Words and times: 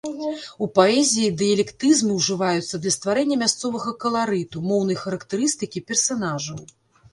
У 0.65 0.69
паэзіі 0.77 1.33
дыялектызмы 1.41 2.11
ўжываюцца 2.21 2.75
для 2.87 2.95
стварэння 2.97 3.39
мясцовага 3.43 3.95
каларыту, 4.07 4.57
моўнай 4.73 5.01
характарыстыкі 5.05 5.87
персанажаў. 5.93 6.59